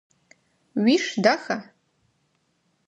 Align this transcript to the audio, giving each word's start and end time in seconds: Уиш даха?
Уиш 0.81 1.05
даха? 1.23 1.57